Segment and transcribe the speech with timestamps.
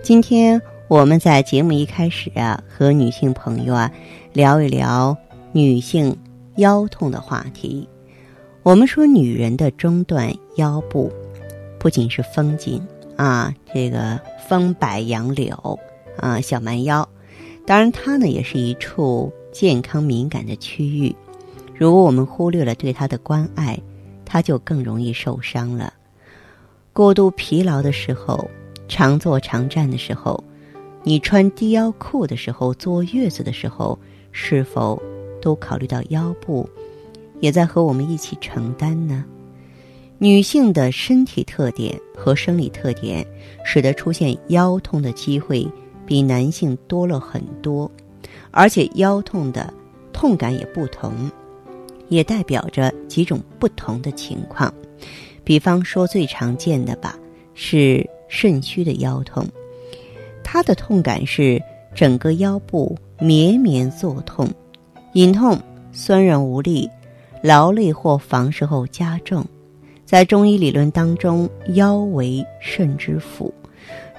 [0.00, 3.90] 今天我们在节目一开始啊，和女性朋友啊
[4.32, 5.14] 聊一聊
[5.52, 6.16] 女性
[6.56, 7.86] 腰痛的话题。
[8.62, 11.12] 我们说，女人的中段腰部
[11.78, 12.80] 不仅是风景
[13.16, 15.78] 啊，这个风摆杨柳
[16.16, 17.06] 啊，小蛮腰，
[17.66, 21.14] 当然它呢也是一处健康敏感的区域。
[21.74, 23.78] 如果我们忽略了对它的关爱，
[24.24, 25.92] 它就更容易受伤了。
[26.94, 28.48] 过度疲劳的时候。
[28.88, 30.42] 常坐常站的时候，
[31.04, 33.98] 你穿低腰裤的时候，坐月子的时候，
[34.32, 35.00] 是否
[35.40, 36.68] 都考虑到腰部，
[37.40, 39.24] 也在和我们一起承担呢？
[40.18, 43.24] 女性的身体特点和生理特点，
[43.64, 45.64] 使得出现腰痛的机会
[46.04, 47.88] 比男性多了很多，
[48.50, 49.72] 而且腰痛的
[50.12, 51.30] 痛感也不同，
[52.08, 54.74] 也代表着几种不同的情况。
[55.44, 57.16] 比方说最常见的吧，
[57.54, 58.04] 是。
[58.28, 59.46] 肾虚的腰痛，
[60.44, 61.60] 它的痛感是
[61.94, 64.48] 整个腰部绵绵作痛，
[65.14, 65.58] 隐痛、
[65.90, 66.88] 酸软无力、
[67.42, 69.44] 劳累或房事后加重。
[70.04, 73.52] 在中医理论当中，腰为肾之府，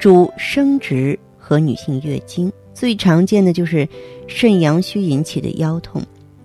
[0.00, 2.50] 主生殖和女性月经。
[2.72, 3.88] 最常见的就是
[4.26, 6.02] 肾阳虚引起的腰痛，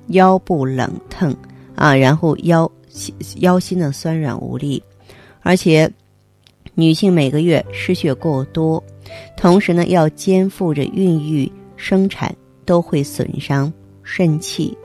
[0.07, 1.35] 腰部冷疼
[1.75, 2.71] 啊，然后腰
[3.37, 4.81] 腰心的酸软无力，
[5.41, 5.91] 而且。
[6.73, 8.83] 女性每个月失血过多，
[9.35, 12.33] 同时呢要肩负着孕育、生产，
[12.65, 13.71] 都会损伤
[14.03, 14.75] 肾气。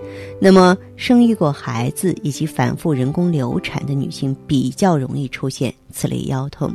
[0.40, 6.74] 那么生育过孩子以及反复人工流产的女性，比较容易出现此类腰痛。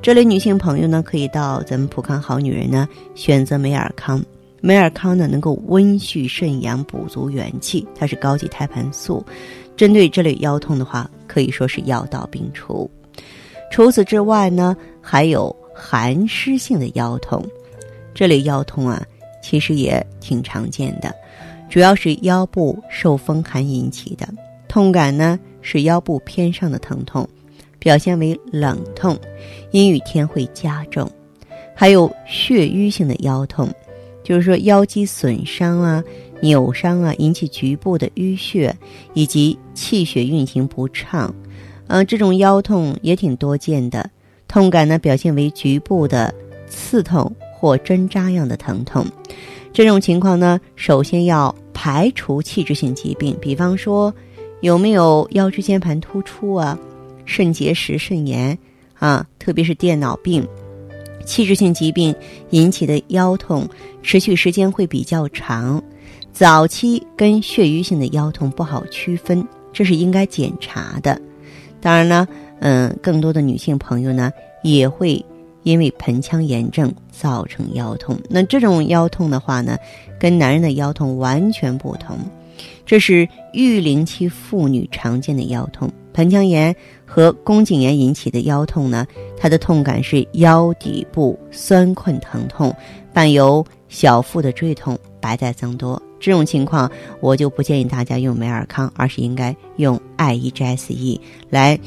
[0.00, 4.22] 这类女性朋友呢，可以到咱们普康好女人呢选择美尔康。
[4.60, 9.24] 美尔康呢能够温煦肾阳，补足元气，它是高级胎盘素。
[9.76, 12.90] 针对这类腰痛的话，可以说是药到病除。
[13.70, 17.44] 除此之外呢，还有寒湿性的腰痛，
[18.14, 19.02] 这类腰痛啊，
[19.42, 21.14] 其实也挺常见的，
[21.68, 24.28] 主要是腰部受风寒引起的，
[24.68, 27.28] 痛感呢是腰部偏上的疼痛，
[27.78, 29.16] 表现为冷痛，
[29.70, 31.08] 阴雨天会加重。
[31.74, 33.68] 还有血瘀性的腰痛，
[34.24, 36.02] 就是说腰肌损伤啊、
[36.40, 38.74] 扭伤啊，引起局部的淤血
[39.14, 41.32] 以及气血运行不畅。
[41.88, 44.08] 嗯，这种腰痛也挺多见的，
[44.46, 46.32] 痛感呢表现为局部的
[46.68, 49.04] 刺痛或针扎样的疼痛。
[49.72, 54.12] 这种情况呢，首先要排除器质性疾病，比方说
[54.60, 56.78] 有没有腰椎间盘突出啊、
[57.24, 58.58] 肾结石、肾炎
[58.98, 60.46] 啊，特别是电脑病、
[61.24, 62.14] 器质性疾病
[62.50, 63.68] 引起的腰痛，
[64.02, 65.82] 持续时间会比较长，
[66.32, 71.20] 早期跟血瘀性的腰痛不好区分，这是应该检查的。
[71.80, 72.26] 当然呢，
[72.60, 75.24] 嗯，更多的女性朋友呢也会
[75.62, 78.18] 因为盆腔炎症造成腰痛。
[78.28, 79.78] 那这种腰痛的话呢，
[80.18, 82.18] 跟男人的腰痛完全不同。
[82.84, 86.74] 这是育龄期妇女常见的腰痛，盆腔炎
[87.06, 89.06] 和宫颈炎引起的腰痛呢，
[89.36, 92.74] 它的痛感是腰底部酸困疼痛，
[93.12, 96.02] 伴有小腹的坠痛、白带增多。
[96.20, 96.90] 这种情况，
[97.20, 101.78] 我就不建议大家用美尔康，而是应该用艾依 GSE 来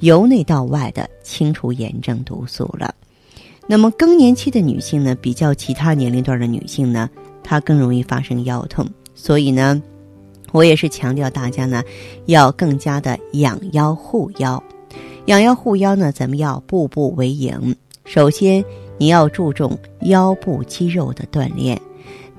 [0.00, 2.94] 由内到外的清除炎症毒素了。
[3.66, 7.08] 那么更年期的女性呢，比较其他年龄段的女性呢，
[7.42, 8.88] 她更容易发生腰痛。
[9.14, 9.80] 所以呢，
[10.52, 11.82] 我也是强调大家呢，
[12.26, 14.62] 要更加的养腰护腰。
[15.26, 17.76] 养腰护腰呢，咱们要步步为营。
[18.04, 18.64] 首先，
[18.98, 21.80] 你要注重腰部肌肉的锻炼。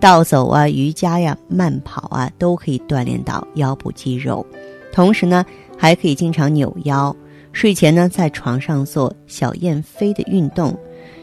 [0.02, 4.44] 倒走啊，瑜伽呀，慢跑啊，都可以锻炼到腰部肌肉。
[4.92, 5.46] 同时呢，
[5.78, 7.16] 还可以经常扭腰。
[7.54, 10.76] 睡前呢，在床上做小燕飞的运动。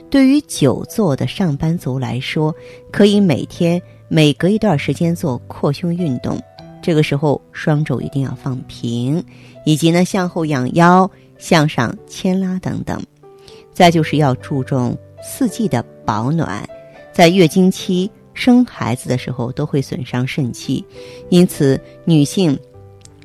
[0.08, 2.54] 对于久坐的上班族来说，
[2.92, 6.40] 可以每天每隔一段时间做扩胸运动。
[6.80, 9.20] 这个时候，双肘一定要放平，
[9.64, 13.02] 以及呢，向后仰腰、向上牵拉等等。
[13.74, 16.64] 再就是要注重四季的保暖，
[17.12, 18.08] 在月经期。
[18.38, 20.84] 生孩子的时候都会损伤肾气，
[21.28, 22.56] 因此女性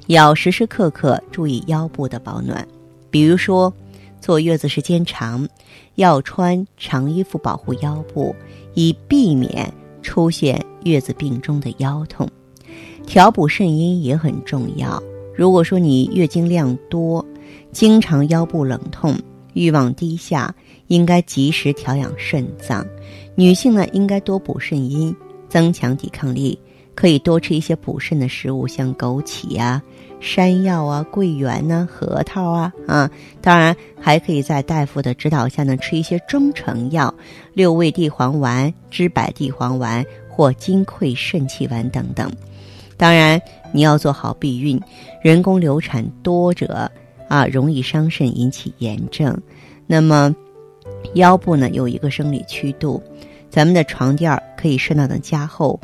[0.07, 2.68] 要时时刻刻注意腰部的保暖。
[3.12, 3.71] 比如说，
[4.19, 5.48] 坐月子时间长，
[5.95, 8.36] 要穿长衣服保护腰部，
[8.74, 9.71] 以避免
[10.01, 12.27] 出现月子病中的腰痛。
[13.06, 15.01] 调补肾阴也很重要。
[15.36, 17.24] 如果说你月经量多，
[17.71, 19.15] 经常腰部冷痛、
[19.54, 20.56] 欲望低下，
[20.88, 22.83] 应该及时调养肾脏。
[23.36, 25.16] 女性呢，应该多补肾阴，
[25.50, 26.60] 增强抵抗力。
[26.96, 29.82] 可以多吃一些补肾的食物，像枸杞啊、
[30.20, 33.10] 山药啊、桂圆呢、核桃啊啊。
[33.42, 37.12] 当然，还可以在大夫的指导下呢，吃一些中成药，
[37.56, 42.32] 六味地黄丸、知柏地黄丸或金匮肾气丸等等。
[42.96, 43.42] 当然，
[43.72, 44.80] 你要做好避孕。
[45.24, 46.88] 人工流产多者
[47.28, 49.36] 啊，容易伤肾，引起炎症。
[49.88, 50.34] 那么，
[51.16, 53.02] 腰部呢有一个生理曲度，
[53.54, 55.80] 咱们的床垫可以适当的加厚，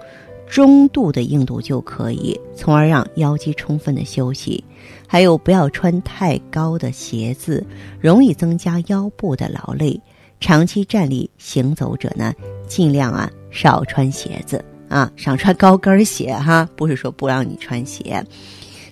[0.48, 4.64] 中度的硬度就可以，从而让腰肌充分的休息。
[5.06, 7.64] 还有，不要穿太高的鞋子，
[8.02, 10.02] 容易增加腰部的劳累。
[10.40, 12.34] 长期站立行走者呢，
[12.68, 14.66] 尽量啊少穿鞋子。
[14.88, 18.26] 啊，少穿高跟鞋哈，不是说不让你穿鞋。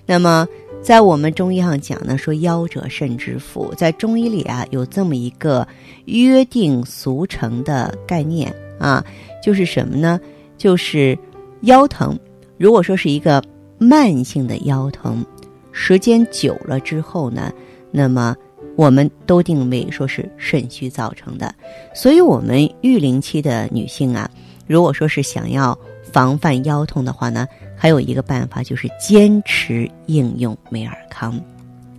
[0.06, 0.46] 那么，
[0.80, 5.66] 在我们中医上讲呢，说腰者肾之府，在中医里啊，有这么一个
[6.04, 9.04] 约定俗成的概念啊，
[9.42, 10.20] 就是什么呢？
[10.56, 11.16] 就是
[11.62, 12.18] 腰疼，
[12.56, 13.42] 如果说是一个
[13.78, 15.24] 慢性的腰疼，
[15.72, 17.52] 时间久了之后呢，
[17.90, 18.34] 那么
[18.76, 21.54] 我们都定位说是肾虚造成的。
[21.94, 24.28] 所以，我们育龄期的女性啊。
[24.66, 25.76] 如果说是想要
[26.12, 27.46] 防范腰痛的话呢，
[27.76, 31.40] 还有一个办法就是坚持应用美尔康。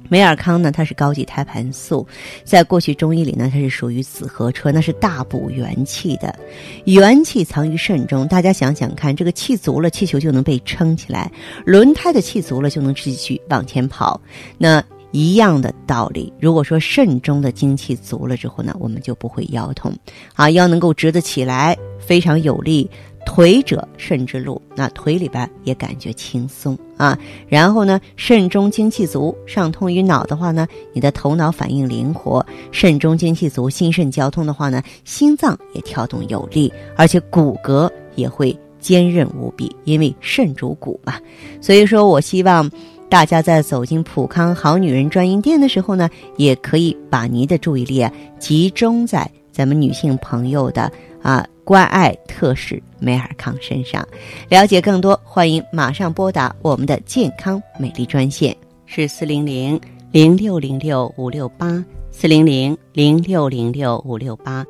[0.10, 2.06] 美尔康呢，它是高级胎盘素，
[2.44, 6.38] 在过去中医里呢，它是属于紫河车，那是大补元气的。
[6.86, 11.32] 元气藏于肾中，大家想想看，这个气足了，气球就能被撑起来；
[11.64, 14.20] 轮胎的气足了，就能继续往前跑。
[14.58, 19.92] 那一样的道理，如果说肾中的精气足了之后呢，我们就不会腰痛，
[20.34, 22.90] 啊，腰能够直得起来，非常有力。
[23.25, 27.18] 腿者肾之路，那腿里边也感觉轻松啊。
[27.48, 41.15] 然后呢，肾中精气足，上通于脑的话呢，你的头脑反应灵活；肾中精气足，心肾交通的话呢，心脏也跳动有力，而且骨骼也会坚韧无比，因为肾主骨嘛。
[41.62, 42.69] 所以说我希望。
[43.10, 46.07] 大家在走进普康好女人专营店的时候呢，
[46.38, 54.04] 也可以把您的注意力啊集中在咱们女性朋友的啊关爱特使美尔康身上。
[54.50, 58.57] 了解更多，欢迎马上拨打我们的健康美丽专线，
[58.88, 59.80] 是四零零
[60.12, 64.66] 零六零六五六八四零零零六零六五六八。